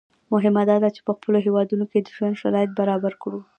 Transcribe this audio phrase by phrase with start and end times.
[0.33, 3.39] مهمه دا ده چې په خپلو هېوادونو کې د ژوند شرایط برابر کړو.